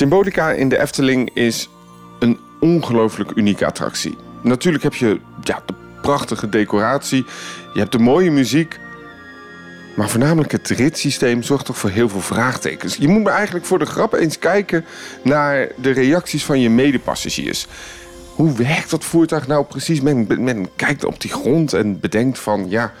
[0.00, 1.68] Symbolica in de Efteling is
[2.18, 4.16] een ongelooflijk unieke attractie.
[4.42, 7.24] Natuurlijk heb je ja, de prachtige decoratie,
[7.72, 8.78] je hebt de mooie muziek.
[9.96, 12.96] Maar voornamelijk het ritssysteem zorgt toch voor heel veel vraagtekens.
[12.96, 14.84] Je moet maar eigenlijk voor de grap eens kijken
[15.22, 17.66] naar de reacties van je medepassagiers.
[18.34, 20.00] Hoe werkt dat voertuig nou precies?
[20.00, 22.92] Men, men kijkt op die grond en bedenkt van ja,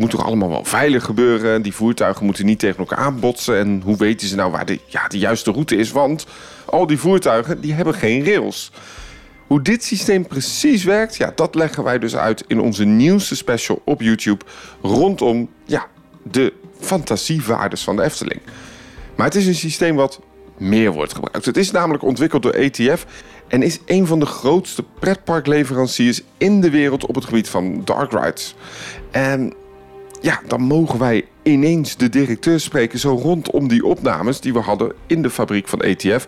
[0.00, 1.62] moet toch allemaal wel veilig gebeuren.
[1.62, 3.58] Die voertuigen moeten niet tegen elkaar aanbotsen.
[3.58, 5.92] En hoe weten ze nou waar de, ja, de juiste route is?
[5.92, 6.26] Want
[6.64, 8.72] al die voertuigen die hebben geen rails.
[9.46, 13.82] Hoe dit systeem precies werkt, ja, dat leggen wij dus uit in onze nieuwste special
[13.84, 14.44] op YouTube
[14.82, 15.86] rondom ja,
[16.22, 18.40] de fantasiewaardes van de Efteling.
[19.16, 20.20] Maar het is een systeem wat
[20.58, 21.46] meer wordt gebruikt.
[21.46, 23.06] Het is namelijk ontwikkeld door ETF
[23.48, 28.12] en is een van de grootste pretparkleveranciers in de wereld op het gebied van dark
[28.12, 28.54] rides.
[29.10, 29.54] En
[30.20, 34.92] ja, dan mogen wij ineens de directeur spreken zo rondom die opnames die we hadden
[35.06, 36.26] in de fabriek van ETF.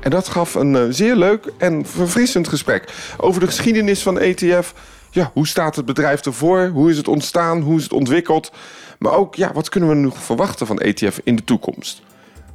[0.00, 4.74] En dat gaf een uh, zeer leuk en verfrissend gesprek over de geschiedenis van ETF.
[5.10, 6.66] Ja, hoe staat het bedrijf ervoor?
[6.66, 7.60] Hoe is het ontstaan?
[7.60, 8.52] Hoe is het ontwikkeld?
[8.98, 12.02] Maar ook, ja, wat kunnen we nog verwachten van ETF in de toekomst?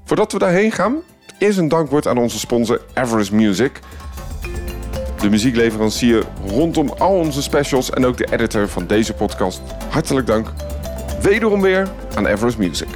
[0.05, 0.95] Voordat we daarheen gaan,
[1.39, 3.79] eerst een dankwoord aan onze sponsor Everest Music.
[5.25, 9.61] De muziekleverancier rondom al onze specials en ook de editor van deze podcast.
[9.89, 10.51] Hartelijk dank.
[11.21, 12.87] Wederom weer aan Everest Music.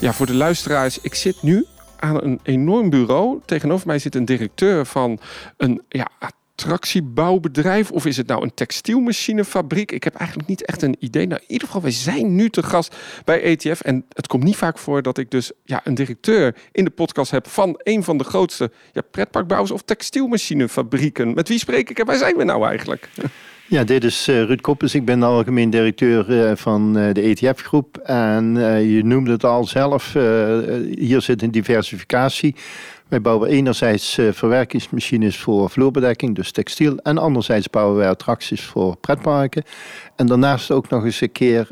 [0.00, 1.66] Ja, voor de luisteraars, ik zit nu
[1.98, 3.40] aan een enorm bureau.
[3.44, 5.18] Tegenover mij zit een directeur van
[5.56, 6.10] een ja,
[6.62, 7.90] attractiebouwbedrijf?
[7.90, 9.92] Of is het nou een textielmachinefabriek?
[9.92, 11.26] Ik heb eigenlijk niet echt een idee.
[11.26, 13.80] Nou, in ieder geval, wij zijn nu te gast bij ETF.
[13.80, 17.30] En het komt niet vaak voor dat ik dus ja, een directeur in de podcast
[17.30, 21.34] heb van een van de grootste ja, pretparkbouwers of textielmachinefabrieken.
[21.34, 23.08] Met wie spreek ik en waar zijn we nou eigenlijk?
[23.66, 24.94] Ja, dit is uh, Ruud Koppes.
[24.94, 27.96] Ik ben de algemeen directeur uh, van uh, de ETF-groep.
[27.98, 28.54] En
[28.88, 30.12] je noemde het al zelf,
[30.94, 32.54] hier zit een diversificatie.
[33.12, 36.96] Wij bouwen enerzijds verwerkingsmachines voor vloerbedekking, dus textiel.
[36.96, 39.62] En anderzijds bouwen wij attracties voor pretparken.
[40.16, 41.68] En daarnaast ook nog eens een keer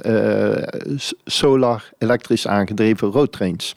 [1.24, 3.74] solar, elektrisch aangedreven roadtrains.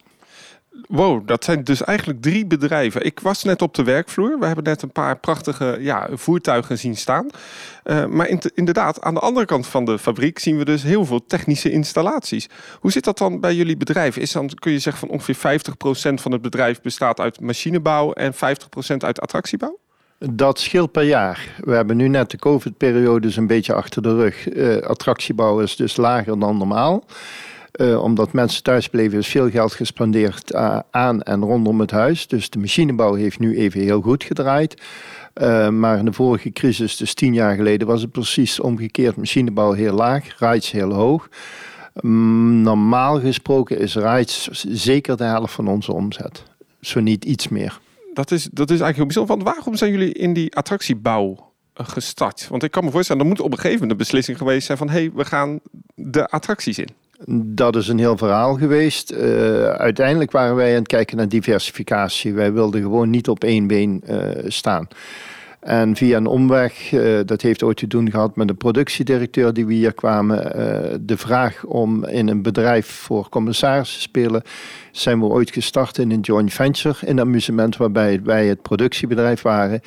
[0.88, 3.06] Wow, dat zijn dus eigenlijk drie bedrijven.
[3.06, 4.40] Ik was net op de werkvloer.
[4.40, 7.28] We hebben net een paar prachtige ja, voertuigen zien staan.
[7.84, 11.06] Uh, maar in inderdaad, aan de andere kant van de fabriek zien we dus heel
[11.06, 12.50] veel technische installaties.
[12.80, 14.18] Hoe zit dat dan bij jullie bedrijf?
[14.18, 15.60] Is dan, kun je zeggen van ongeveer
[16.10, 18.38] 50% van het bedrijf bestaat uit machinebouw en 50%
[18.98, 19.80] uit attractiebouw?
[20.32, 21.56] Dat scheelt per jaar.
[21.60, 24.54] We hebben nu net de COVID-periode een beetje achter de rug.
[24.54, 27.04] Uh, attractiebouw is dus lager dan normaal.
[27.82, 32.28] Uh, omdat mensen thuis bleven, is veel geld gespendeerd uh, aan en rondom het huis.
[32.28, 34.82] Dus de machinebouw heeft nu even heel goed gedraaid.
[35.42, 39.16] Uh, maar in de vorige crisis, dus tien jaar geleden, was het precies omgekeerd.
[39.16, 41.30] Machinebouw heel laag, rides heel hoog.
[42.04, 46.44] Um, normaal gesproken is rides zeker de helft van onze omzet.
[46.82, 47.80] Zo niet iets meer.
[48.14, 49.36] Dat is, dat is eigenlijk heel bijzonder.
[49.36, 52.48] Want waarom zijn jullie in die attractiebouw gestart?
[52.48, 54.78] Want ik kan me voorstellen, er moet op een gegeven moment een beslissing geweest zijn
[54.78, 54.90] van...
[54.90, 55.60] hé, hey, we gaan
[55.96, 56.90] de attracties in.
[57.28, 59.12] Dat is een heel verhaal geweest.
[59.12, 59.20] Uh,
[59.70, 62.34] uiteindelijk waren wij aan het kijken naar diversificatie.
[62.34, 64.88] Wij wilden gewoon niet op één been uh, staan.
[65.60, 69.66] En via een omweg, uh, dat heeft ooit te doen gehad met de productiedirecteur die
[69.66, 70.42] we hier kwamen,
[71.06, 74.42] de vraag om in een bedrijf voor commissarissen te spelen,
[74.92, 79.82] zijn we ooit gestart in een joint venture in amusement waarbij wij het productiebedrijf waren.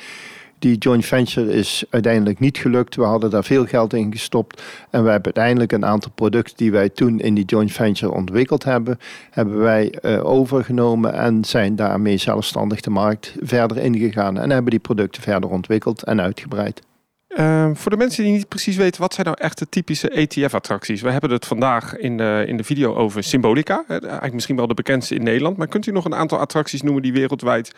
[0.59, 2.95] Die joint venture is uiteindelijk niet gelukt.
[2.95, 4.61] We hadden daar veel geld in gestopt.
[4.89, 8.63] En we hebben uiteindelijk een aantal producten die wij toen in die joint venture ontwikkeld
[8.63, 8.99] hebben,
[9.31, 14.39] hebben wij uh, overgenomen en zijn daarmee zelfstandig de markt verder ingegaan.
[14.39, 16.81] En hebben die producten verder ontwikkeld en uitgebreid.
[17.27, 21.01] Uh, voor de mensen die niet precies weten, wat zijn nou echt de typische ETF-attracties?
[21.01, 23.83] We hebben het vandaag in de, in de video over Symbolica.
[23.87, 25.57] Eigenlijk misschien wel de bekendste in Nederland.
[25.57, 27.71] Maar kunt u nog een aantal attracties noemen die wereldwijd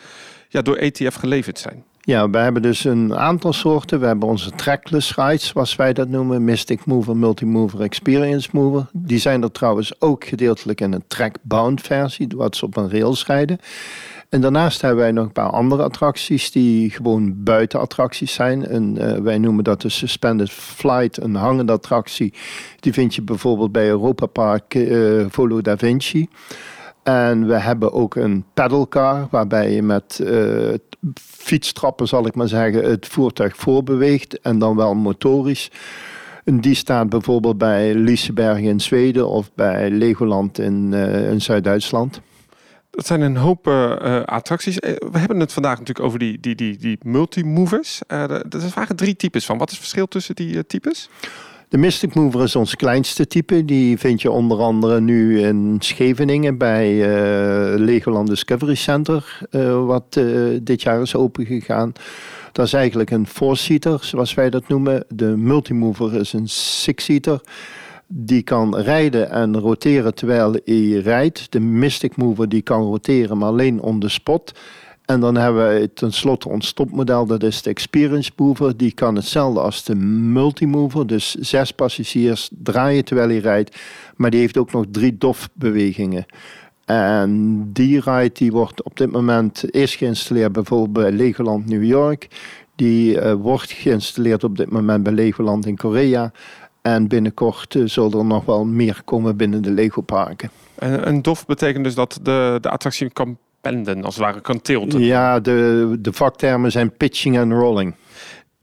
[0.50, 1.84] ja, door ETF geleverd zijn?
[2.02, 4.00] Ja, we hebben dus een aantal soorten.
[4.00, 6.44] We hebben onze trackless rides, zoals wij dat noemen.
[6.44, 8.90] Mystic Mover, Multimover, Experience Mover.
[8.94, 13.26] Die zijn er trouwens ook gedeeltelijk in een trackbound versie, wat ze op een rails
[13.26, 13.60] rijden.
[14.30, 18.68] En daarnaast hebben wij nog een paar andere attracties die gewoon buitenattracties zijn.
[18.68, 22.34] En uh, wij noemen dat de Suspended Flight, een hangende attractie.
[22.80, 26.28] Die vind je bijvoorbeeld bij Europa Park uh, Volo da Vinci.
[27.10, 30.74] En we hebben ook een pedalcar waarbij je met uh,
[31.22, 35.72] fietstrappen, zal ik maar zeggen, het voertuig voorbeweegt en dan wel motorisch.
[36.44, 42.22] En die staat bijvoorbeeld bij Liseberg in Zweden of bij Legoland in, uh, in Zuid-Duitsland.
[42.90, 44.76] Dat zijn een hoop uh, attracties.
[44.80, 48.02] We hebben het vandaag natuurlijk over die, die, die, die multimovers.
[48.08, 49.58] Er zijn vaak drie types van.
[49.58, 51.10] Wat is het verschil tussen die types?
[51.70, 53.66] De Mystic Mover is ons kleinste type.
[53.66, 60.16] Die vind je onder andere nu in Scheveningen bij uh, Legoland Discovery Center, uh, wat
[60.18, 61.94] uh, dit jaar is opengegaan.
[62.52, 65.04] Dat is eigenlijk een four-seater, zoals wij dat noemen.
[65.08, 67.42] De Multimover is een six-seater.
[68.08, 71.52] Die kan rijden en roteren terwijl hij rijdt.
[71.52, 74.54] De Mystic Mover die kan roteren, maar alleen on the spot.
[75.10, 78.78] En dan hebben we tenslotte ons topmodel, dat is de Experience Mover.
[78.78, 83.80] Die kan hetzelfde als de Multimover, dus zes passagiers draaien terwijl hij rijdt.
[84.16, 86.26] Maar die heeft ook nog drie DOF-bewegingen.
[86.86, 92.28] En die ride die wordt op dit moment eerst geïnstalleerd bijvoorbeeld bij Legoland New York.
[92.76, 96.32] Die uh, wordt geïnstalleerd op dit moment bij Legoland in Korea.
[96.82, 100.50] En binnenkort uh, zullen er nog wel meer komen binnen de Lego parken.
[100.76, 104.62] En, en DOF betekent dus dat de, de attractie kan penden, als het ware kan
[104.62, 105.00] tilten.
[105.00, 107.96] Ja, de, de vaktermen zijn pitching en rolling.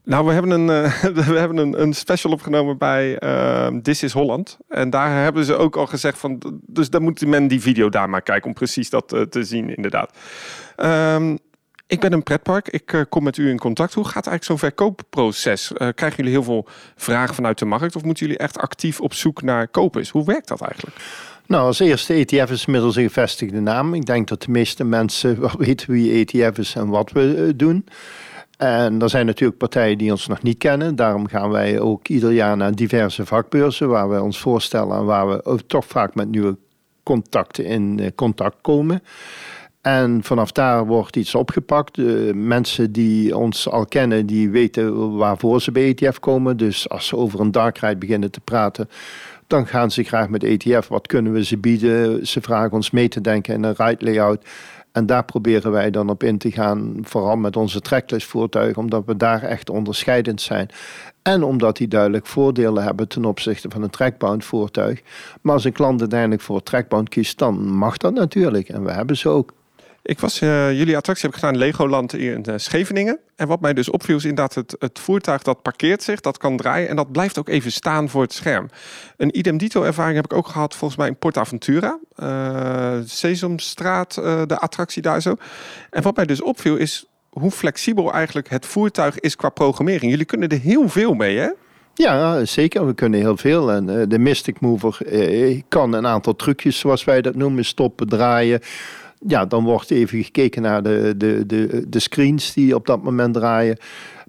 [0.07, 4.13] Nou, we hebben een, uh, we hebben een, een special opgenomen bij uh, This is
[4.13, 4.57] Holland.
[4.67, 6.41] En daar hebben ze ook al gezegd van...
[6.65, 9.75] Dus dan moet men die video daar maar kijken om precies dat uh, te zien,
[9.75, 10.17] inderdaad.
[10.77, 11.37] Um,
[11.87, 12.67] ik ben een pretpark.
[12.67, 13.93] Ik kom met u in contact.
[13.93, 15.71] Hoe gaat eigenlijk zo'n verkoopproces?
[15.75, 17.95] Krijgen jullie heel veel vragen vanuit de markt?
[17.95, 20.09] Of moeten jullie echt actief op zoek naar kopers?
[20.09, 20.95] Hoe werkt dat eigenlijk?
[21.47, 23.93] Nou, als eerste, ETF is inmiddels een gevestigde naam.
[23.93, 27.53] Ik denk dat de meeste mensen wel weten wie ETF is en wat we uh,
[27.55, 27.85] doen.
[28.57, 30.95] En er zijn natuurlijk partijen die ons nog niet kennen.
[30.95, 35.29] Daarom gaan wij ook ieder jaar naar diverse vakbeurzen waar we ons voorstellen en waar
[35.29, 36.57] we ook toch vaak met nieuwe
[37.03, 39.03] contacten in contact komen.
[39.81, 41.95] En vanaf daar wordt iets opgepakt.
[41.95, 46.57] De mensen die ons al kennen, die weten waarvoor ze bij ETF komen.
[46.57, 48.89] Dus als ze over een dark ride beginnen te praten,
[49.47, 50.87] dan gaan ze graag met ETF.
[50.87, 52.27] Wat kunnen we ze bieden?
[52.27, 54.45] Ze vragen ons mee te denken in een ride layout.
[54.91, 59.05] En daar proberen wij dan op in te gaan, vooral met onze trackless voertuigen, omdat
[59.05, 60.69] we daar echt onderscheidend zijn.
[61.21, 65.01] En omdat die duidelijk voordelen hebben ten opzichte van een trackbound voertuig.
[65.41, 68.69] Maar als een klant uiteindelijk voor trackbound kiest, dan mag dat natuurlijk.
[68.69, 69.53] En we hebben ze ook.
[70.07, 73.19] Ik was uh, jullie attractie heb ik gedaan Legoland in uh, Scheveningen.
[73.35, 76.57] En wat mij dus opviel is inderdaad het, het voertuig dat parkeert zich, dat kan
[76.57, 78.69] draaien en dat blijft ook even staan voor het scherm.
[79.17, 81.99] Een idem dito ervaring heb ik ook gehad volgens mij in PortAventura.
[82.19, 84.13] Uh, Sesamstraat,
[84.47, 85.35] de attractie daar zo.
[85.89, 90.11] En wat mij dus opviel is hoe flexibel eigenlijk het voertuig is qua programmering.
[90.11, 91.49] Jullie kunnen er heel veel mee hè?
[91.93, 92.85] Ja, zeker.
[92.85, 93.71] We kunnen heel veel.
[93.71, 94.97] En de Mystic Mover
[95.67, 98.61] kan een aantal trucjes, zoals wij dat noemen, stoppen, draaien
[99.27, 103.33] ja, dan wordt even gekeken naar de, de, de, de screens die op dat moment
[103.33, 103.77] draaien.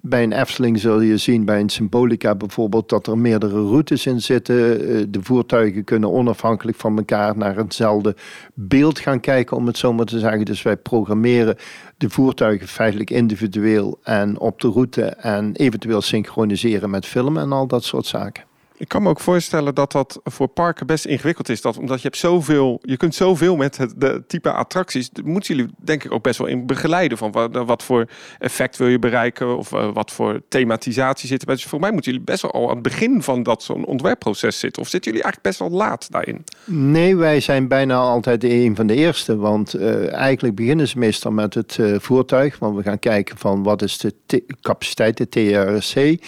[0.01, 4.21] Bij een Efteling zul je zien, bij een Symbolica bijvoorbeeld, dat er meerdere routes in
[4.21, 4.55] zitten.
[4.55, 8.15] Eh, de voertuigen kunnen onafhankelijk van elkaar naar hetzelfde
[8.53, 10.45] beeld gaan kijken, om het zo maar te zeggen.
[10.45, 11.55] Dus wij programmeren
[11.97, 17.67] de voertuigen feitelijk individueel en op de route en eventueel synchroniseren met filmen en al
[17.67, 18.48] dat soort zaken.
[18.79, 21.61] Ik kan me ook voorstellen dat dat voor parken best ingewikkeld is.
[21.61, 25.09] Dat, omdat je hebt zoveel, je kunt zoveel met het de type attracties.
[25.23, 27.31] Moeten jullie denk ik ook best wel in begeleiden van
[27.65, 28.07] wat, voor
[28.39, 31.47] effect wil je bereiken of uh, wat voor thematisatie zit er.
[31.47, 34.59] Dus voor mij moeten jullie best wel al aan het begin van dat zo'n ontwerpproces
[34.59, 34.81] zitten.
[34.81, 36.43] Of zitten jullie eigenlijk best wel laat daarin?
[36.65, 39.37] Nee, wij zijn bijna altijd een van de eerste.
[39.37, 42.59] Want uh, eigenlijk beginnen ze meestal met het uh, voertuig.
[42.59, 46.19] Want we gaan kijken van wat is de capaciteit, de TRC.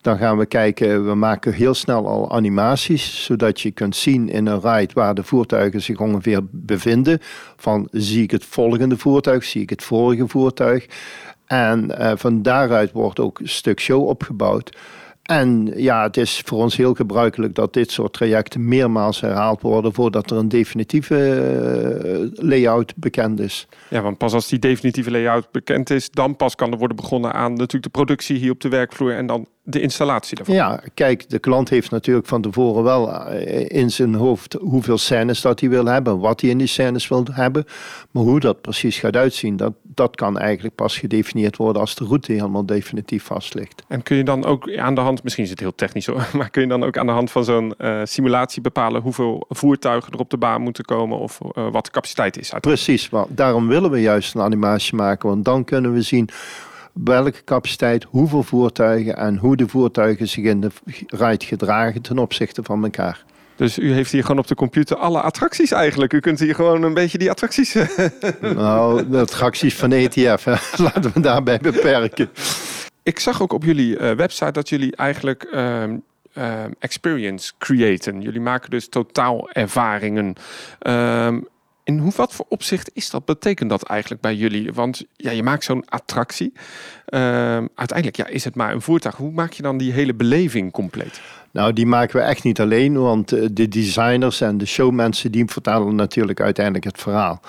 [0.00, 4.46] Dan gaan we kijken, we maken heel snel al animaties, zodat je kunt zien in
[4.46, 7.18] een ride waar de voertuigen zich ongeveer bevinden.
[7.56, 10.86] Van zie ik het volgende voertuig, zie ik het vorige voertuig.
[11.46, 14.76] En uh, van daaruit wordt ook een stuk show opgebouwd.
[15.22, 19.92] En ja, het is voor ons heel gebruikelijk dat dit soort trajecten meermaals herhaald worden
[19.92, 21.14] voordat er een definitieve
[22.34, 23.66] uh, layout bekend is.
[23.90, 27.32] Ja, want pas als die definitieve layout bekend is, dan pas kan er worden begonnen
[27.32, 30.54] aan natuurlijk de productie hier op de werkvloer en dan de installatie daarvan.
[30.54, 35.40] Ja, kijk, de klant heeft natuurlijk van tevoren wel eh, in zijn hoofd hoeveel scènes
[35.40, 37.64] dat hij wil hebben, wat hij in die scènes wil hebben.
[38.10, 42.04] Maar hoe dat precies gaat uitzien, dat, dat kan eigenlijk pas gedefinieerd worden als de
[42.04, 43.82] route helemaal definitief vast ligt.
[43.88, 46.50] En kun je dan ook aan de hand, misschien is het heel technisch hoor, maar
[46.50, 50.18] kun je dan ook aan de hand van zo'n uh, simulatie bepalen hoeveel voertuigen er
[50.18, 52.52] op de baan moeten komen of uh, wat de capaciteit is?
[52.60, 56.28] Precies, want daarom willen we juist een animatie maken, want dan kunnen we zien
[57.04, 60.70] welke capaciteit, hoeveel voertuigen en hoe de voertuigen zich in de
[61.06, 63.24] ride gedragen ten opzichte van elkaar.
[63.56, 66.12] Dus u heeft hier gewoon op de computer alle attracties eigenlijk.
[66.12, 67.74] U kunt hier gewoon een beetje die attracties.
[68.40, 70.54] nou, de attracties van ETF, hè.
[70.84, 72.28] laten we daarbij beperken.
[73.02, 76.02] Ik zag ook op jullie uh, website dat jullie eigenlijk um,
[76.34, 78.20] um, experience creëren.
[78.20, 80.34] Jullie maken dus totaal ervaringen.
[81.88, 83.24] In hoe wat voor opzicht is dat?
[83.24, 84.72] Betekent dat eigenlijk bij jullie?
[84.72, 86.52] Want ja, je maakt zo'n attractie.
[87.06, 89.16] Ehm, uiteindelijk ja, is het maar een voertuig.
[89.16, 91.20] Hoe maak je dan die hele beleving compleet?
[91.50, 95.46] Nou, die maken we echt niet alleen, want eh, de designers en de showmensen die
[95.46, 97.40] vertalen natuurlijk uiteindelijk het verhaal.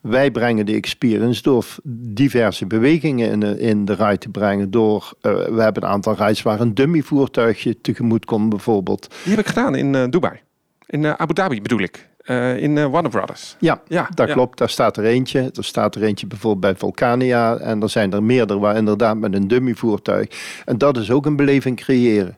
[0.00, 4.70] Wij brengen de experience door diverse bewegingen in de, in de rij te brengen.
[4.70, 9.08] Door, uh, we hebben een aantal rides waar een dummy voertuigje tegemoet komt bijvoorbeeld.
[9.22, 10.40] Die heb ik gedaan in uh, Dubai.
[10.86, 12.07] In Abu Dhabi bedoel ik.
[12.56, 13.56] In Warner Brothers.
[13.58, 14.58] Ja, ja dat klopt.
[14.58, 15.50] Daar staat er eentje.
[15.54, 17.56] Er staat er eentje bijvoorbeeld bij Vulcania.
[17.56, 20.28] En er zijn er meerdere waar inderdaad met een dummy voertuig.
[20.64, 22.36] En dat is ook een beleving creëren.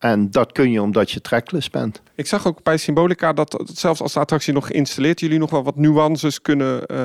[0.00, 2.02] En dat kun je omdat je trackless bent.
[2.14, 5.62] Ik zag ook bij Symbolica dat zelfs als de attractie nog geïnstalleerd, jullie nog wel
[5.62, 6.98] wat nuances kunnen uh,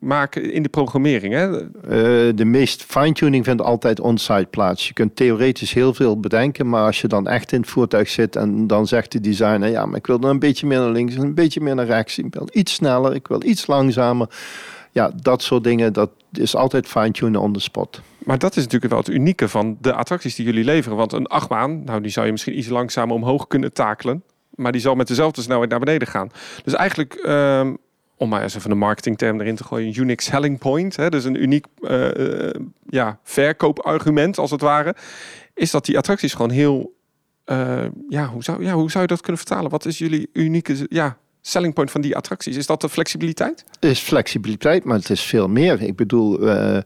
[0.00, 1.34] maken in de programmering.
[1.34, 1.62] Hè?
[1.62, 4.88] Uh, de meest fine-tuning vindt altijd on-site plaats.
[4.88, 8.36] Je kunt theoretisch heel veel bedenken, maar als je dan echt in het voertuig zit
[8.36, 11.14] en dan zegt de designer, ja, maar ik wil er een beetje meer naar links,
[11.14, 14.28] een beetje meer naar rechts, ik wil iets sneller, ik wil iets langzamer.
[14.92, 18.00] Ja, dat soort dingen, dat is altijd fine-tunen on the spot.
[18.18, 20.96] Maar dat is natuurlijk wel het unieke van de attracties die jullie leveren.
[20.96, 24.22] Want een achtbaan, nou die zou je misschien iets langzamer omhoog kunnen takelen.
[24.54, 26.30] Maar die zal met dezelfde snelheid naar beneden gaan.
[26.64, 27.78] Dus eigenlijk, um,
[28.16, 30.96] om maar eens even een marketingterm erin te gooien, een unique selling point.
[30.96, 32.50] Hè, dus een uniek uh,
[32.88, 34.94] ja, verkoopargument als het ware.
[35.54, 36.94] Is dat die attracties gewoon heel...
[37.46, 39.70] Uh, ja, hoe zou, ja, hoe zou je dat kunnen vertalen?
[39.70, 42.56] Wat is jullie unieke ja, selling point van die attracties?
[42.56, 43.64] Is dat de flexibiliteit?
[43.80, 45.82] Het is flexibiliteit, maar het is veel meer.
[45.82, 46.78] Ik bedoel, uh,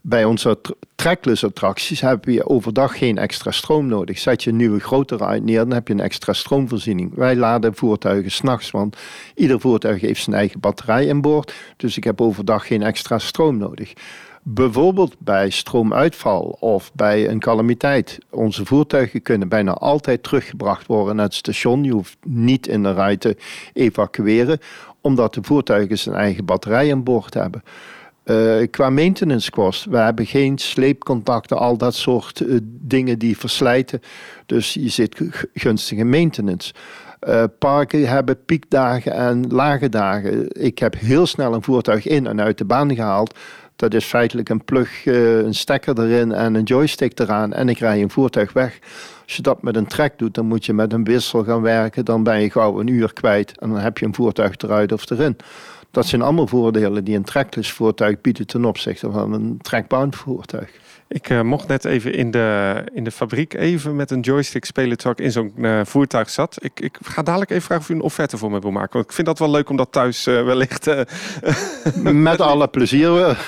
[0.00, 0.58] bij onze
[0.94, 4.18] trackless attracties heb je overdag geen extra stroom nodig.
[4.18, 7.14] Zet je een nieuwe grote ride neer, dan heb je een extra stroomvoorziening.
[7.14, 8.96] Wij laden voertuigen s'nachts, want
[9.34, 11.54] ieder voertuig heeft zijn eigen batterij in boord.
[11.76, 13.92] Dus ik heb overdag geen extra stroom nodig.
[14.48, 18.18] Bijvoorbeeld bij stroomuitval of bij een calamiteit.
[18.30, 21.84] Onze voertuigen kunnen bijna altijd teruggebracht worden naar het station.
[21.84, 23.36] Je hoeft niet in de rij te
[23.72, 24.58] evacueren,
[25.00, 27.62] omdat de voertuigen zijn eigen batterij aan boord hebben.
[28.24, 34.00] Uh, qua maintenance kost, we hebben geen sleepcontacten, al dat soort uh, dingen die verslijten.
[34.46, 35.20] Dus je zit
[35.54, 36.74] gunstige maintenance.
[37.28, 40.62] Uh, parken hebben piekdagen en lage dagen.
[40.62, 43.38] Ik heb heel snel een voertuig in en uit de baan gehaald.
[43.76, 48.02] Dat is feitelijk een plug, een stekker erin en een joystick eraan en ik rij
[48.02, 48.78] een voertuig weg.
[49.24, 52.04] Als je dat met een trek doet, dan moet je met een wissel gaan werken.
[52.04, 55.10] Dan ben je gauw een uur kwijt en dan heb je een voertuig eruit of
[55.10, 55.36] erin.
[55.90, 60.70] Dat zijn allemaal voordelen die een trackless voertuig biedt ten opzichte van een trackbound voertuig.
[61.08, 64.96] Ik uh, mocht net even in de, in de fabriek even met een joystick spelen
[64.96, 66.56] terwijl ik in zo'n uh, voertuig zat.
[66.60, 68.92] Ik, ik ga dadelijk even vragen of u een offerte voor me wil maken.
[68.92, 70.90] Want ik vind dat wel leuk om dat thuis uh, wellicht...
[72.28, 73.38] met alle plezier.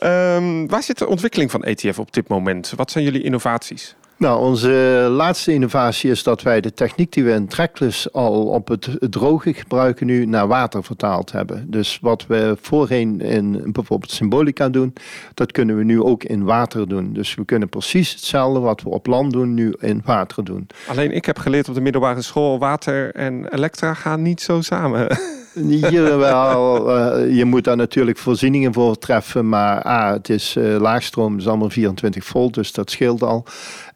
[0.00, 2.72] um, waar zit de ontwikkeling van ETF op dit moment?
[2.76, 3.96] Wat zijn jullie innovaties?
[4.22, 4.68] Nou, onze
[5.10, 9.54] laatste innovatie is dat wij de techniek die we in Trackless al op het droge
[9.54, 11.70] gebruiken nu naar water vertaald hebben.
[11.70, 14.92] Dus wat we voorheen in bijvoorbeeld Symbolica doen,
[15.34, 17.12] dat kunnen we nu ook in water doen.
[17.12, 20.66] Dus we kunnen precies hetzelfde wat we op land doen, nu in water doen.
[20.88, 25.06] Alleen ik heb geleerd op de middelbare school, water en elektra gaan niet zo samen.
[25.54, 30.80] Hier wel, uh, je moet daar natuurlijk voorzieningen voor treffen, maar A, het is uh,
[30.80, 33.44] laagstroom, het is allemaal 24 volt, dus dat scheelt al.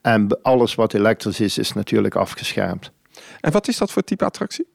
[0.01, 2.91] En alles wat elektrisch is, is natuurlijk afgeschermd.
[3.41, 4.67] En wat is dat voor type attractie?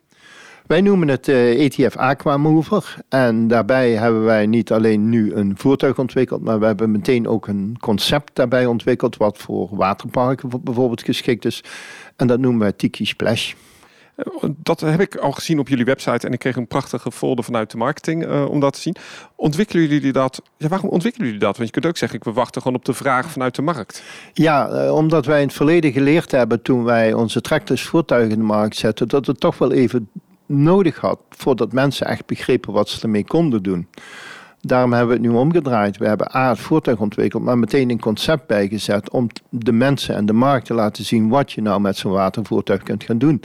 [0.68, 2.96] Wij noemen het uh, eh, ETF Aquamover.
[3.10, 7.48] En daarbij hebben wij niet alleen nu een voertuig ontwikkeld, maar we hebben meteen ook
[7.48, 11.64] een concept daarbij ontwikkeld, wat voor waterparken bijvoorbeeld geschikt is.
[12.16, 13.54] En dat noemen wij Tiki Splash.
[14.58, 17.72] Dat heb ik al gezien op jullie website en ik kreeg een prachtige folder vanuit
[17.72, 18.96] de marketing uh, om dat te zien.
[19.36, 20.41] Ontwikkelen jullie dat?
[20.58, 21.56] Ja, waarom ontwikkelen jullie dat?
[21.56, 24.03] Want je kunt ook zeggen, we wachten gewoon op de vraag vanuit de markt.
[24.34, 28.39] Ja, uh, omdat wij in het verleden geleerd hebben toen wij onze tractors voertuigen in
[28.39, 30.10] de markt zetten, dat het toch wel even
[30.46, 33.88] nodig had voordat mensen echt begrepen wat ze ermee konden doen.
[34.62, 35.98] Daarom hebben we het nu omgedraaid.
[35.98, 40.25] We hebben A, het voertuig ontwikkeld, maar meteen een concept bijgezet om de mensen en
[40.25, 43.44] de markt te laten zien wat je nou met zo'n watervoertuig kunt gaan doen.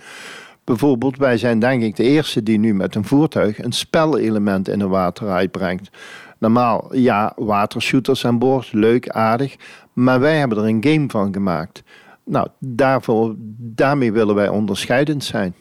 [0.66, 4.80] Bijvoorbeeld, wij zijn denk ik de eerste die nu met een voertuig een spelelement in
[4.80, 5.90] een water brengt.
[6.38, 9.56] Normaal, ja, watershooters aan boord, leuk, aardig.
[9.92, 11.82] Maar wij hebben er een game van gemaakt.
[12.24, 15.54] Nou, daarvoor, daarmee willen wij onderscheidend zijn.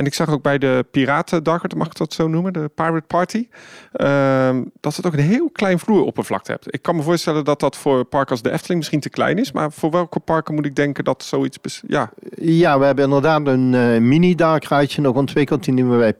[0.00, 3.06] En ik zag ook bij de Piraten Darker, mag ik dat zo noemen, de Pirate
[3.06, 3.48] Party,
[3.96, 6.74] uh, dat het ook een heel klein vloeroppervlakte hebt.
[6.74, 9.52] Ik kan me voorstellen dat dat voor parken als de Efteling misschien te klein is,
[9.52, 11.58] maar voor welke parken moet ik denken dat zoiets...
[11.86, 16.14] Ja, ja we hebben inderdaad een uh, mini dark nog ontwikkeld, die noemen wij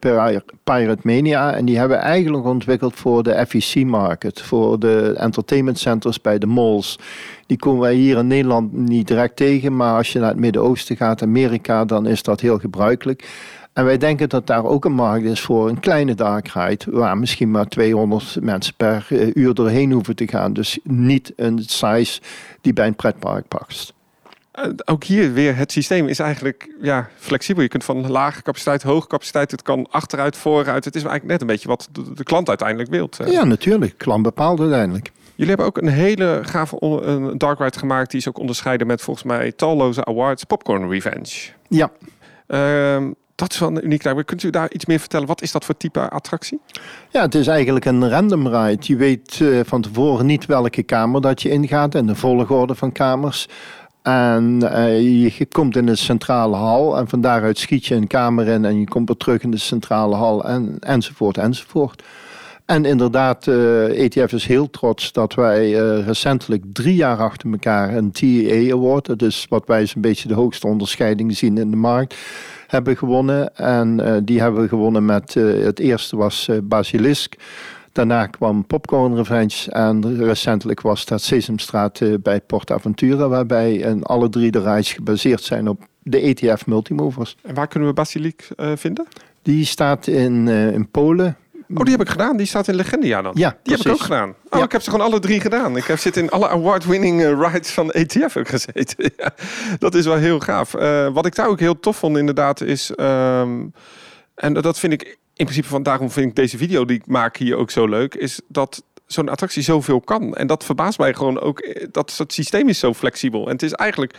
[0.65, 1.55] Pirate Mania.
[1.55, 6.39] En die hebben we eigenlijk ontwikkeld voor de FEC market, voor de entertainment centers bij
[6.39, 6.99] de malls
[7.51, 9.77] Die komen wij hier in Nederland niet direct tegen.
[9.77, 13.29] Maar als je naar het Midden-Oosten gaat, Amerika, dan is dat heel gebruikelijk.
[13.73, 17.19] En wij denken dat daar ook een markt is voor een kleine dark ride, waar
[17.19, 20.53] misschien maar 200 mensen per eh, uur doorheen hoeven te gaan.
[20.53, 22.21] Dus niet een size
[22.61, 23.95] die bij een pretpark past.
[24.85, 27.63] Ook hier weer, het systeem is eigenlijk ja, flexibel.
[27.63, 30.85] Je kunt van lage capaciteit, hoge capaciteit, het kan achteruit, vooruit.
[30.85, 33.19] Het is eigenlijk net een beetje wat de, de klant uiteindelijk wilt.
[33.27, 33.95] Ja, natuurlijk.
[33.99, 35.11] Klant bepaalt uiteindelijk.
[35.41, 38.11] Jullie hebben ook een hele gave een dark ride gemaakt.
[38.11, 40.45] Die is ook onderscheiden met volgens mij talloze awards.
[40.45, 41.51] Popcorn Revenge.
[41.69, 41.91] Ja.
[42.49, 44.25] Uh, dat is wel een uniek daar.
[44.25, 45.27] Kunt u daar iets meer vertellen?
[45.27, 46.61] Wat is dat voor type attractie?
[47.11, 48.83] Ja, het is eigenlijk een random ride.
[48.87, 52.93] Je weet uh, van tevoren niet welke kamer dat je ingaat en de volgorde van
[52.93, 53.49] kamers.
[54.03, 55.01] En uh,
[55.39, 58.79] je komt in de centrale hal en van daaruit schiet je een kamer in en
[58.79, 62.03] je komt weer terug in de centrale hal en, enzovoort enzovoort.
[62.71, 67.51] En inderdaad, uh, eh, ETF is heel trots dat wij uh, recentelijk drie jaar achter
[67.51, 71.71] elkaar een TEA Award, dat is wat wij zo'n beetje de hoogste onderscheiding zien in
[71.71, 72.17] de markt,
[72.67, 73.57] hebben gewonnen.
[73.57, 77.35] En uh, die hebben we gewonnen met, het eerste was Basilisk.
[77.93, 84.29] Daarna kwam Popcorn Revenge en recentelijk was dat Sesamstraat bij Port Aventura, waarbij en alle
[84.29, 87.37] drie de rides gebaseerd zijn op de ETF Multimovers.
[87.43, 89.07] En waar kunnen we Basiliek vinden?
[89.43, 91.37] Die staat in, in Polen,
[91.75, 92.37] Oh, die heb ik gedaan.
[92.37, 93.33] Die staat in Legendia dan.
[93.35, 94.35] Ja, Die heb ik ook gedaan.
[94.51, 95.77] Oh, ik heb ze gewoon alle drie gedaan.
[95.77, 99.13] Ik heb zit in alle award-winning uh, rides van ETF ook gezeten.
[99.17, 99.35] ja,
[99.79, 100.75] dat is wel heel gaaf.
[100.75, 102.93] Uh, wat ik daar ook heel tof vond inderdaad is...
[102.97, 103.73] Um,
[104.35, 105.03] en dat vind ik
[105.35, 105.83] in principe van...
[105.83, 108.15] Daarom vind ik deze video die ik maak hier ook zo leuk.
[108.15, 110.35] Is dat zo'n attractie zoveel kan.
[110.35, 111.59] En dat verbaast mij gewoon ook.
[111.59, 113.47] Eh, dat het systeem is zo flexibel.
[113.47, 114.15] En het is eigenlijk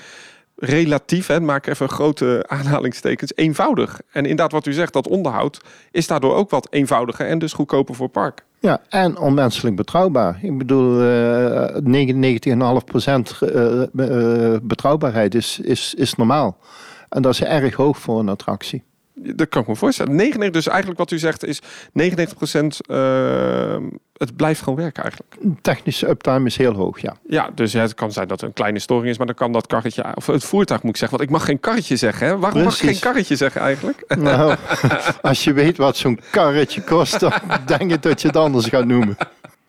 [0.62, 4.02] relatief, hè, maak even grote aanhalingstekens, eenvoudig.
[4.12, 7.96] En inderdaad, wat u zegt, dat onderhoud is daardoor ook wat eenvoudiger en dus goedkoper
[7.96, 8.46] voor park.
[8.60, 10.40] Ja, en onmenselijk betrouwbaar.
[10.42, 16.58] Ik bedoel, uh, 99,5% uh, betrouwbaarheid is, is, is normaal.
[17.10, 18.84] En dat is erg hoog voor een attractie
[19.24, 20.16] dat kan ik me voorstellen.
[20.16, 21.62] 99, dus eigenlijk wat u zegt is
[21.94, 22.80] 99 procent.
[22.88, 23.78] Uh,
[24.18, 25.36] het blijft gewoon werken eigenlijk.
[25.62, 27.16] Technische uptime is heel hoog, ja.
[27.28, 29.68] Ja, dus het kan zijn dat er een kleine storing is, maar dan kan dat
[29.68, 32.28] karretje, of het voertuig moet ik zeggen, want ik mag geen karretje zeggen.
[32.28, 32.38] Hè?
[32.38, 34.04] Waarom mag ik geen karretje zeggen eigenlijk?
[34.18, 34.56] Nou,
[35.22, 37.34] als je weet wat zo'n karretje kost, dan
[37.78, 39.18] denk ik dat je het anders gaat noemen.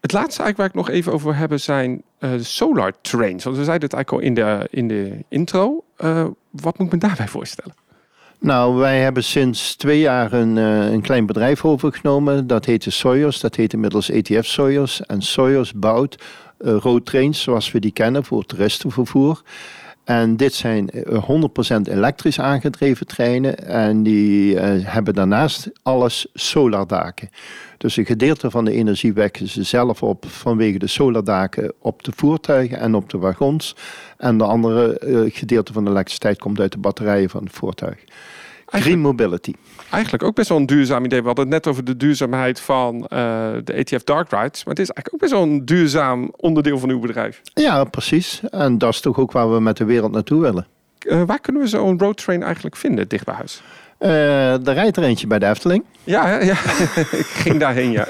[0.00, 3.44] Het laatste eigenlijk waar ik nog even over hebben zijn uh, solar trains.
[3.44, 5.84] Want we zeiden het eigenlijk al in de, in de intro.
[5.98, 7.74] Uh, wat moet ik me daarbij voorstellen?
[8.42, 12.46] Nou, wij hebben sinds twee jaar een, uh, een klein bedrijf overgenomen.
[12.46, 13.40] Dat heette Soyos.
[13.40, 15.00] Dat heet inmiddels ETF Soyos.
[15.06, 16.22] En Soyos bouwt
[16.60, 19.42] uh, road trains zoals we die kennen voor toeristenvervoer.
[20.04, 23.66] En dit zijn 100% eh, elektrisch aangedreven treinen.
[23.66, 27.30] En die uh, hebben daarnaast alles solardaken.
[27.78, 32.12] Dus een gedeelte van de energie wekken ze zelf op vanwege de solardaken op de
[32.16, 33.76] voertuigen en op de wagons.
[34.16, 38.04] En de andere uh, gedeelte van de elektriciteit komt uit de batterijen van het voertuig.
[38.66, 39.52] Green Mobility.
[39.92, 41.20] Eigenlijk ook best wel een duurzaam idee.
[41.20, 43.08] We hadden het net over de duurzaamheid van uh,
[43.64, 44.64] de ETF Dark Rides.
[44.64, 47.40] Maar het is eigenlijk ook best wel een duurzaam onderdeel van uw bedrijf.
[47.54, 48.40] Ja, precies.
[48.50, 50.66] En dat is toch ook waar we met de wereld naartoe willen.
[51.06, 53.62] Uh, waar kunnen we zo'n roadtrain eigenlijk vinden dicht bij huis?
[54.00, 55.84] Uh, er rijdt er eentje bij de Efteling.
[56.04, 56.56] Ja, ja.
[57.22, 58.06] ik ging daarheen, ja.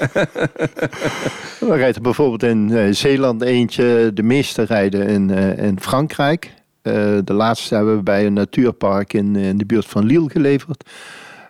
[1.59, 4.11] er rijdt er bijvoorbeeld in Zeeland eentje.
[4.13, 6.53] De meeste rijden in, in Frankrijk.
[6.81, 10.83] De laatste hebben we bij een natuurpark in, in de buurt van Lille geleverd.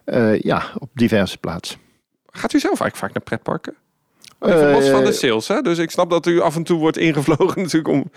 [0.06, 1.80] Uh, ja, op diverse plaatsen.
[2.30, 3.74] Gaat u zelf eigenlijk vaak naar pretparken?
[4.40, 5.62] Even los van de sales, hè?
[5.62, 8.12] Dus ik snap dat u af en toe wordt ingevlogen natuurlijk om...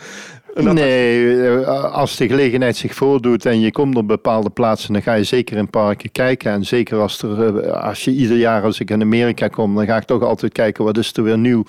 [0.54, 5.24] Nee, als de gelegenheid zich voordoet en je komt op bepaalde plaatsen, dan ga je
[5.24, 6.52] zeker in parken kijken.
[6.52, 9.96] En zeker als, er, als je ieder jaar als ik in Amerika kom, dan ga
[9.96, 11.64] ik toch altijd kijken wat is er weer nieuw.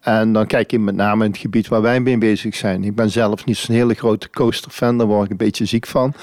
[0.00, 2.84] En dan kijk je met name in het gebied waar wij mee bezig zijn.
[2.84, 5.86] Ik ben zelf niet zo'n hele grote coaster fan, daar word ik een beetje ziek
[5.86, 6.14] van.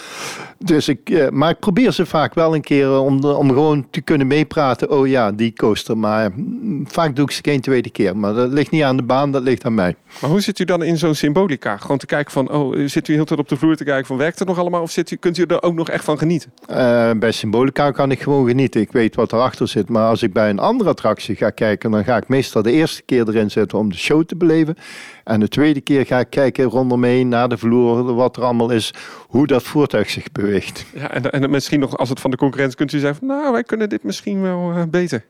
[0.60, 3.88] Dus ik, eh, maar ik probeer ze vaak wel een keer eh, om, om gewoon
[3.90, 4.92] te kunnen meepraten.
[4.92, 5.98] Oh ja, die coaster.
[5.98, 8.18] Maar mm, vaak doe ik ze geen tweede keer.
[8.18, 9.96] Maar dat ligt niet aan de baan, dat ligt aan mij.
[10.22, 11.78] Maar hoe zit u dan in zo'n symbolica?
[11.78, 14.18] Gewoon te kijken van, oh, zit u heel tijd op de vloer te kijken van,
[14.18, 14.82] werkt het nog allemaal?
[14.82, 16.52] Of zit u, kunt u er ook nog echt van genieten?
[16.70, 18.82] Uh, bij symbolica kan ik gewoon genieten.
[18.82, 19.90] Ik weet wat erachter zit.
[19.90, 23.02] Maar als ik bij een andere attractie ga kijken, dan ga ik meestal de eerste
[23.02, 24.76] keer erin zitten om de show te beleven.
[25.24, 28.94] En de tweede keer ga ik kijken rondomheen naar de vloer, wat er allemaal is,
[29.28, 30.86] hoe dat voertuig zich beweegt.
[30.94, 33.64] Ja, en, en misschien nog als het van de concurrentie kunt u zeggen, nou, wij
[33.64, 35.26] kunnen dit misschien wel uh, beter.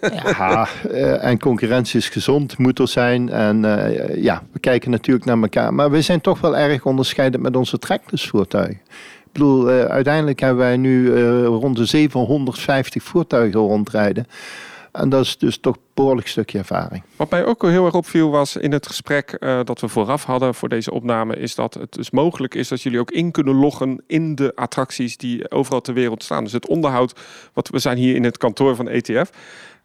[0.00, 3.28] ja, uh, en concurrentie is gezond, moet er zijn.
[3.28, 5.74] En uh, ja, we kijken natuurlijk naar elkaar.
[5.74, 8.80] Maar we zijn toch wel erg onderscheidend met onze trackless-voertuigen.
[9.24, 14.26] Ik bedoel, uiteindelijk hebben wij nu rond de 750 voertuigen rondrijden.
[14.96, 17.02] En dat is dus toch een behoorlijk stukje ervaring.
[17.16, 20.54] Wat mij ook heel erg opviel was in het gesprek eh, dat we vooraf hadden
[20.54, 24.02] voor deze opname, is dat het dus mogelijk is dat jullie ook in kunnen loggen
[24.06, 26.44] in de attracties die overal ter wereld staan.
[26.44, 27.20] Dus het onderhoud,
[27.52, 29.30] wat we zijn hier in het kantoor van ETF,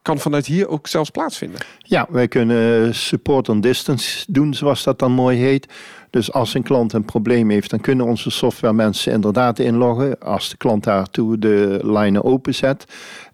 [0.02, 1.60] kan vanuit hier ook zelfs plaatsvinden.
[1.78, 5.74] Ja, wij kunnen support on distance doen, zoals dat dan mooi heet.
[6.12, 10.20] Dus als een klant een probleem heeft, dan kunnen onze software mensen inderdaad inloggen.
[10.20, 12.86] Als de klant daartoe de lijnen openzet.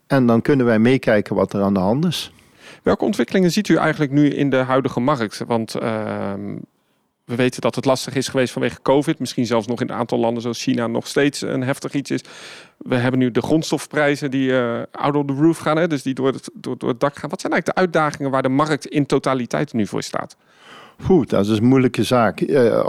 [0.06, 2.32] En dan kunnen wij meekijken wat er aan de hand is.
[2.82, 5.42] Welke ontwikkelingen ziet u eigenlijk nu in de huidige markt?
[5.46, 6.56] Want ehm,
[7.24, 9.18] we weten dat het lastig is geweest vanwege COVID.
[9.18, 12.20] Misschien zelfs nog in een aantal landen zoals China nog steeds een heftig iets is.
[12.76, 15.76] We hebben nu de grondstofprijzen die uh, out of the roof gaan.
[15.76, 15.86] Hè?
[15.86, 17.30] Dus die door het, door, door het dak gaan.
[17.30, 20.36] Wat zijn eigenlijk de uitdagingen waar de markt in totaliteit nu voor staat?
[21.02, 22.40] Goed, dat is een moeilijke zaak.
[22.40, 22.84] Eh,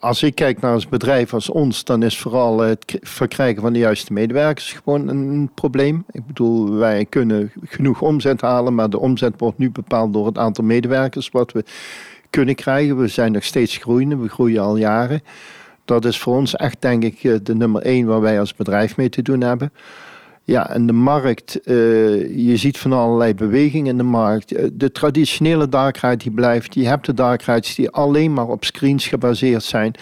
[0.00, 3.78] als ik kijk naar een bedrijf als ons, dan is vooral het verkrijgen van de
[3.78, 6.04] juiste medewerkers gewoon een probleem.
[6.10, 10.38] Ik bedoel, wij kunnen genoeg omzet halen, maar de omzet wordt nu bepaald door het
[10.38, 11.64] aantal medewerkers wat we
[12.30, 12.98] kunnen krijgen.
[12.98, 15.22] We zijn nog steeds groeiende, we groeien al jaren.
[15.84, 18.96] Dat is voor ons echt, denk ik, eh, de nummer één waar wij als bedrijf
[18.96, 19.72] mee te doen hebben.
[20.50, 24.52] Ja, en de markt, uh, je ziet van allerlei bewegingen in de markt.
[24.52, 26.74] Eh, de traditionele dark die blijft.
[26.74, 29.94] Je hebt de dark rides die alleen maar op screens gebaseerd zijn.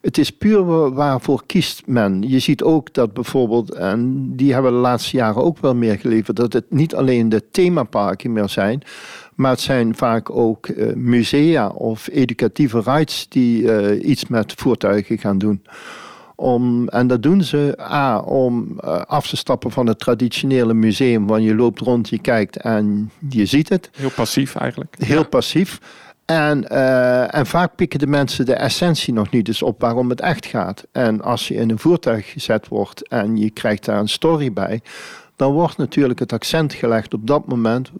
[0.00, 2.22] Het is puur waarvoor kiest men.
[2.28, 6.36] Je ziet ook dat bijvoorbeeld, en die hebben de laatste jaren ook wel meer geleverd,
[6.36, 8.82] dat het niet alleen de themaparken meer zijn,
[9.34, 15.38] maar het zijn vaak ook uh, musea of educatieve rides die iets met voertuigen gaan
[15.38, 15.62] doen.
[16.40, 21.26] Om, en dat doen ze A, om uh, af te stappen van het traditionele museum,
[21.26, 23.90] waar je loopt rond, je kijkt en je ziet het.
[23.96, 24.94] Heel passief eigenlijk.
[24.98, 25.22] Heel ja.
[25.22, 25.80] passief.
[26.24, 30.20] En, uh, en vaak pikken de mensen de essentie nog niet eens op waarom het
[30.20, 30.86] echt gaat.
[30.92, 34.80] En als je in een voertuig gezet wordt en je krijgt daar een story bij,
[35.36, 37.90] dan wordt natuurlijk het accent gelegd op dat moment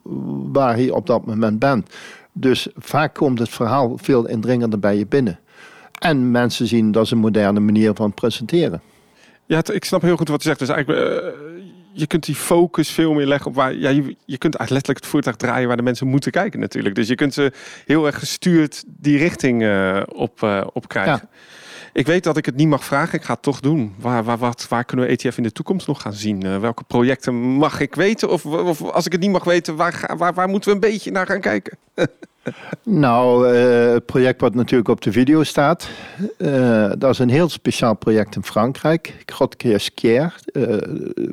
[0.53, 1.95] waar je op dat moment bent.
[2.33, 5.39] Dus vaak komt het verhaal veel indringender bij je binnen.
[6.01, 8.81] En mensen zien dat is een moderne manier van presenteren.
[9.47, 10.59] Ja, ik snap heel goed wat je zegt.
[10.59, 11.29] Dus eigenlijk, uh,
[11.93, 13.75] je kunt die focus veel meer leggen op waar.
[13.75, 16.95] Ja, je, je kunt letterlijk het voertuig draaien waar de mensen moeten kijken, natuurlijk.
[16.95, 17.53] Dus je kunt ze
[17.87, 21.29] heel erg gestuurd die richting uh, op, uh, op krijgen.
[21.33, 21.39] Ja.
[21.93, 23.19] Ik weet dat ik het niet mag vragen.
[23.19, 23.95] Ik ga het toch doen.
[23.99, 26.45] Waar, waar, wat, waar kunnen we ETF in de toekomst nog gaan zien?
[26.45, 28.31] Uh, welke projecten mag ik weten?
[28.31, 31.11] Of, of als ik het niet mag weten, waar, waar, waar moeten we een beetje
[31.11, 31.79] naar gaan kijken?
[32.83, 35.89] nou, uh, het project wat natuurlijk op de video staat,
[36.39, 39.23] uh, dat is een heel speciaal project in Frankrijk.
[39.27, 40.35] Grotte Quier.
[40.53, 40.77] Uh,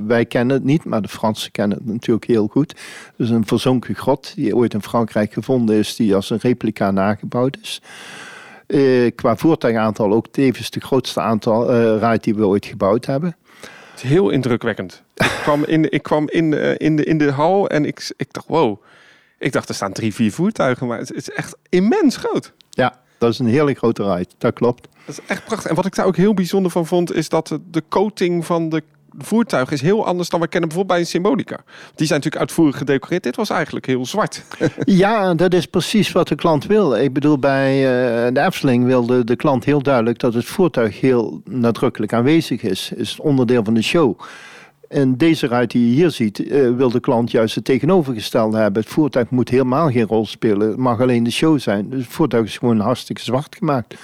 [0.08, 2.76] wij kennen het niet, maar de Fransen kennen het natuurlijk heel goed.
[3.16, 7.58] Dus een verzonken grot die ooit in Frankrijk gevonden is, die als een replica nagebouwd
[7.62, 7.82] is.
[9.16, 13.36] Qua voertuigaantal ook tevens de grootste aantal ride die we ooit gebouwd hebben.
[13.92, 15.04] Het is heel indrukwekkend.
[15.14, 18.48] ik kwam in, ik kwam in, in, de, in de hal en ik, ik dacht,
[18.48, 18.80] wow.
[19.40, 22.54] Ik dacht, er staan drie, vier voertuigen, maar het, is echt immens groot.
[22.70, 24.30] Ja, dat is een hele grote ride.
[24.38, 24.88] Dat klopt.
[25.06, 25.70] Dat is echt prachtig.
[25.70, 28.70] En wat ik daar ook heel bijzonder van vond, is dat de, de coating van
[28.70, 28.84] de
[29.18, 31.56] voertuig is heel anders dan we kennen bijvoorbeeld bij een Symbolica.
[31.96, 33.24] Die zijn natuurlijk uitvoerig gedecoreerd.
[33.24, 34.44] Dit was eigenlijk heel zwart.
[34.86, 36.96] ja, dat is precies wat de klant wil.
[36.96, 41.42] Ik bedoel, bij uh, de Efteling wilde de klant heel duidelijk dat het voertuig heel
[41.44, 42.92] nadrukkelijk aanwezig is.
[42.96, 44.20] Is onderdeel van de show.
[44.88, 48.82] En deze ruit die je hier ziet, uh, wil de klant juist het tegenovergestelde hebben.
[48.82, 50.68] Het voertuig moet helemaal geen rol spelen.
[50.68, 51.90] Het mag alleen de show zijn.
[51.90, 53.96] Dus het voertuig is gewoon hartstikke zwart gemaakt.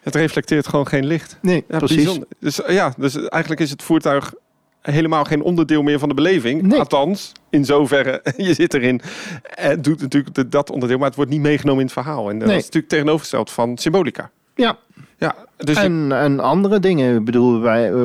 [0.00, 1.38] Het reflecteert gewoon geen licht.
[1.42, 1.96] Nee, ja, precies.
[1.96, 2.28] Bijzonder.
[2.40, 4.34] Dus ja, dus eigenlijk is het voertuig
[4.80, 6.62] helemaal geen onderdeel meer van de beleving.
[6.62, 6.78] Nee.
[6.78, 9.00] Althans, in zoverre, je zit erin.
[9.42, 12.30] Het doet natuurlijk dat onderdeel, maar het wordt niet meegenomen in het verhaal.
[12.30, 14.30] En dat is natuurlijk tegenovergesteld van Symbolica.
[14.54, 14.78] Ja.
[15.18, 17.16] ja dus en, en andere dingen.
[17.16, 17.96] Ik bedoel, wij, uh,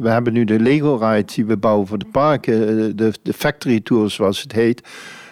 [0.00, 2.96] we hebben nu de Lego Ride die we bouwen voor de parken.
[2.96, 4.88] De, de Factory Tour, zoals het heet.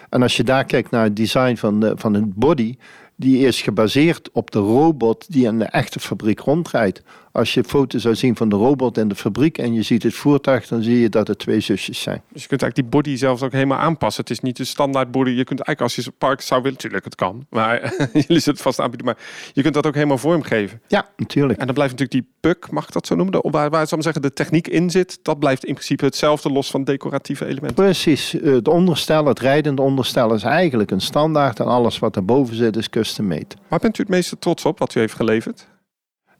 [0.09, 2.75] En als je daar kijkt naar het design van, de, van het body
[3.15, 7.01] die is gebaseerd op de robot die in de echte fabriek rondrijdt.
[7.37, 10.13] Als je foto's zou zien van de robot in de fabriek en je ziet het
[10.13, 12.21] voertuig, dan zie je dat het twee zusjes zijn.
[12.31, 14.21] Dus je kunt eigenlijk die body zelfs ook helemaal aanpassen.
[14.21, 15.29] Het is niet de standaard body.
[15.29, 17.81] Je kunt eigenlijk als je zo'n park zou willen, natuurlijk het kan, maar
[18.13, 19.17] jullie zullen het vast aanbieden, maar
[19.53, 20.81] je kunt dat ook helemaal vormgeven.
[20.87, 21.59] Ja, natuurlijk.
[21.59, 24.01] En dan blijft natuurlijk die puck, mag ik dat zo noemen, de, waar, waar zou
[24.01, 27.75] zeggen de techniek in zit, dat blijft in principe hetzelfde los van decoratieve elementen.
[27.75, 28.31] Precies.
[28.31, 32.89] Het onderstel, het rijdende onderstel is eigenlijk een standaard en alles wat erboven zit is
[32.89, 33.55] custom made.
[33.67, 35.67] Waar bent u het meeste trots op wat u heeft geleverd?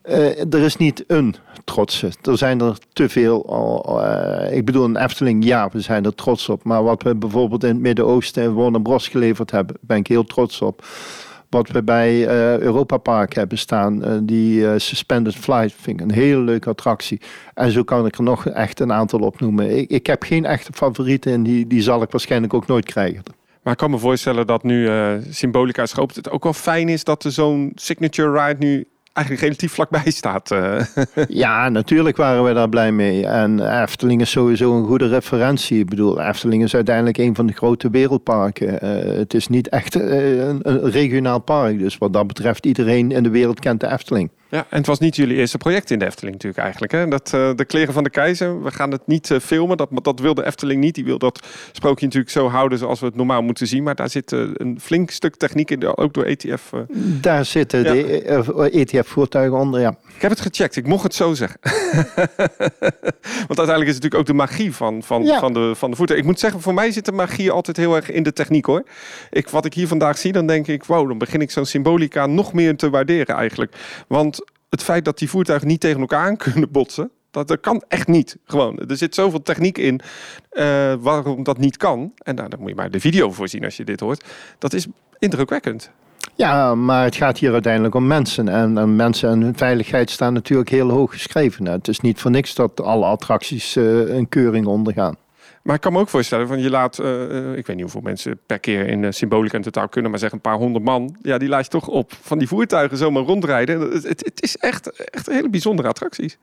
[0.09, 2.11] Uh, er is niet een trotse.
[2.21, 3.45] Er zijn er te veel.
[4.03, 6.63] Uh, ik bedoel, een Efteling, ja, we zijn er trots op.
[6.63, 10.23] Maar wat we bijvoorbeeld in het Midden-Oosten en Warner Bros geleverd hebben, ben ik heel
[10.23, 10.85] trots op.
[11.49, 16.41] Wat we bij uh, Europa Park hebben staan, die Suspended Flight, vind ik een hele
[16.41, 17.21] leuke attractie.
[17.53, 19.77] En zo kan ik er nog echt een aantal opnoemen.
[19.77, 23.23] Ik, ik heb geen echte favorieten en die, die zal ik waarschijnlijk ook nooit krijgen.
[23.63, 24.89] Maar ik kan me voorstellen dat nu
[25.29, 25.91] Symbolica is.
[25.91, 28.87] Het ook wel fijn is dat er zo'n signature ride nu
[29.17, 30.51] eigenlijk relatief vlakbij staat.
[30.51, 30.82] Eh.
[31.27, 33.25] Ja, natuurlijk waren we daar blij mee.
[33.25, 35.80] En Efteling is sowieso een goede referentie.
[35.80, 38.67] Ik bedoel, Efteling is uiteindelijk een van de grote wereldparken.
[38.67, 41.80] Uh, het is niet echt een, een regionaal park.
[41.80, 44.30] Dus wat dat betreft, iedereen in de wereld kent de Efteling.
[44.49, 46.91] Ja, en het was niet jullie eerste project in de Efteling natuurlijk eigenlijk.
[46.91, 47.07] Hè?
[47.07, 49.77] Dat, uh, de kleren van de keizer, we gaan het niet uh, filmen.
[49.77, 50.95] Dat, dat wil de Efteling niet.
[50.95, 53.83] Die wil dat sprookje natuurlijk zo houden zoals we het normaal moeten zien.
[53.83, 56.71] Maar daar zit uh, een flink stuk techniek in, ook door ETF.
[57.21, 57.93] Daar zitten ja.
[57.93, 59.97] de ETF-voertuigen onder, ja.
[60.15, 61.60] Ik heb het gecheckt, ik mocht het zo zeggen.
[63.47, 65.39] Want uiteindelijk is het natuurlijk ook de magie van, van, ja.
[65.39, 66.19] van, de, van de voertuig.
[66.19, 68.83] Ik moet zeggen, voor mij zit de magie altijd heel erg in de techniek hoor.
[69.29, 72.25] Ik, wat ik hier vandaag zie, dan denk ik, wow, dan begin ik zo'n symbolica
[72.25, 73.75] nog meer te waarderen eigenlijk.
[74.07, 74.38] Want
[74.69, 78.08] het feit dat die voertuigen niet tegen elkaar aan kunnen botsen, dat, dat kan echt
[78.08, 78.38] niet.
[78.45, 80.01] Gewoon, er zit zoveel techniek in
[80.51, 82.13] uh, waarom dat niet kan.
[82.17, 84.25] En nou, daar moet je maar de video voor zien als je dit hoort.
[84.58, 84.88] Dat is
[85.19, 85.91] indrukwekkend.
[86.36, 88.47] Ja, maar het gaat hier uiteindelijk om mensen.
[88.47, 91.65] En, en mensen en hun veiligheid staan natuurlijk heel hoog geschreven.
[91.65, 95.15] Het is niet voor niks dat alle attracties uh, een keuring ondergaan.
[95.67, 98.39] Maar ik kan me ook voorstellen, van je laat, uh, ik weet niet hoeveel mensen
[98.45, 101.15] per keer in uh, symbolica in totaal kunnen, maar zeg een paar honderd man.
[101.21, 103.80] Ja, die laat je toch op van die voertuigen zomaar rondrijden.
[103.80, 106.38] Het, het, het is echt, echt een hele bijzondere attracties.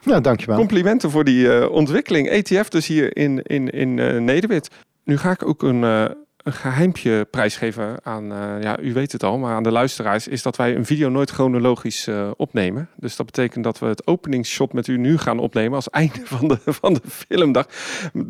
[0.00, 0.56] Ja, dankjewel.
[0.56, 2.28] Complimenten voor die uh, ontwikkeling.
[2.28, 4.68] ETF dus hier in, in, in Nederwit.
[5.04, 9.38] Nu ga ik ook een, een geheimpje prijsgeven aan, uh, ja, u weet het al,
[9.38, 12.88] maar aan de luisteraars, is dat wij een video nooit chronologisch uh, opnemen.
[12.96, 16.48] Dus dat betekent dat we het openingsshot met u nu gaan opnemen als einde van
[16.48, 17.66] de, van de filmdag.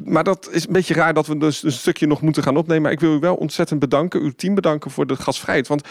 [0.04, 2.82] Maar dat is een beetje raar dat we dus een stukje nog moeten gaan opnemen.
[2.82, 5.68] Maar ik wil u wel ontzettend bedanken, uw team bedanken voor de gastvrijheid.
[5.68, 5.88] Want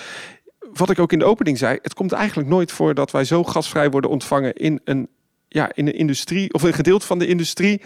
[0.74, 3.44] wat ik ook in de opening zei, het komt eigenlijk nooit voor dat wij zo
[3.44, 5.10] gasvrij worden ontvangen in een,
[5.48, 7.82] ja, in een industrie of een gedeelte van de industrie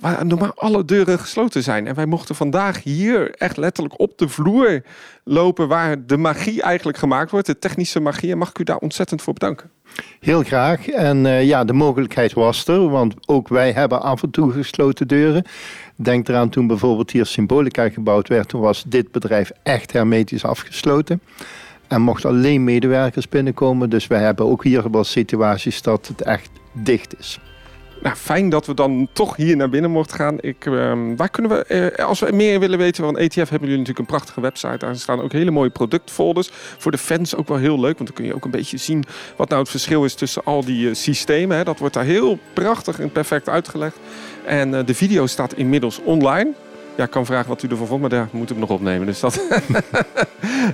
[0.00, 1.86] waar normaal alle deuren gesloten zijn.
[1.86, 4.82] En wij mochten vandaag hier echt letterlijk op de vloer
[5.24, 8.30] lopen waar de magie eigenlijk gemaakt wordt, de technische magie.
[8.30, 9.70] En mag ik u daar ontzettend voor bedanken.
[10.20, 10.88] Heel graag.
[10.88, 15.08] En uh, ja, de mogelijkheid was er, want ook wij hebben af en toe gesloten
[15.08, 15.44] deuren.
[15.96, 21.22] Denk eraan toen bijvoorbeeld hier Symbolica gebouwd werd, toen was dit bedrijf echt hermetisch afgesloten.
[21.88, 23.90] En mochten alleen medewerkers binnenkomen.
[23.90, 27.40] Dus wij hebben ook hier wel situaties dat het echt dicht is.
[28.02, 30.36] Nou, fijn dat we dan toch hier naar binnen mochten gaan.
[30.40, 33.78] Ik, uh, waar kunnen we, uh, als we meer willen weten van ETF, hebben jullie
[33.78, 34.76] natuurlijk een prachtige website.
[34.76, 36.50] Daar staan ook hele mooie productfolders.
[36.78, 39.04] Voor de fans ook wel heel leuk, want dan kun je ook een beetje zien
[39.36, 41.56] wat nou het verschil is tussen al die uh, systemen.
[41.56, 41.64] Hè.
[41.64, 43.96] Dat wordt daar heel prachtig en perfect uitgelegd.
[44.44, 46.52] En uh, de video staat inmiddels online.
[46.96, 49.06] Ja, ik kan vragen wat u ervan vond, maar daar moeten we nog opnemen.
[49.06, 49.40] Dus dat.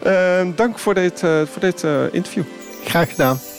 [0.03, 2.45] Ehm, dank voor dit, voor dit interview.
[2.85, 3.56] Graag gedaan.